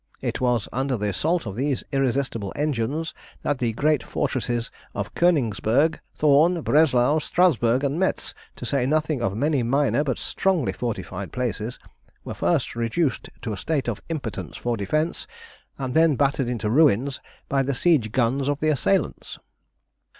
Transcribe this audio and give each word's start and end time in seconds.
It 0.19 0.41
was 0.41 0.67
under 0.73 0.97
the 0.97 1.09
assault 1.09 1.45
of 1.45 1.55
these 1.55 1.83
irresistible 1.91 2.51
engines 2.55 3.13
that 3.43 3.59
the 3.59 3.71
great 3.73 4.01
fortresses 4.01 4.71
of 4.95 5.13
Königsberg, 5.13 5.99
Thorn, 6.15 6.61
Breslau, 6.61 7.19
Strasburg, 7.19 7.83
and 7.83 7.99
Metz, 7.99 8.33
to 8.55 8.65
say 8.65 8.87
nothing 8.87 9.21
of 9.21 9.37
many 9.37 9.61
minor, 9.61 10.03
but 10.03 10.17
strongly 10.17 10.73
fortified, 10.73 11.31
places, 11.31 11.77
were 12.25 12.33
first 12.33 12.75
reduced 12.75 13.29
to 13.43 13.53
a 13.53 13.57
state 13.57 13.87
of 13.87 14.01
impotence 14.09 14.57
for 14.57 14.75
defence, 14.75 15.27
and 15.77 15.93
then 15.93 16.15
battered 16.15 16.47
into 16.47 16.67
ruins 16.67 17.19
by 17.47 17.61
the 17.61 17.75
siege 17.75 18.11
guns 18.11 18.47
of 18.47 18.59
the 18.59 18.69
assailants. 18.69 19.37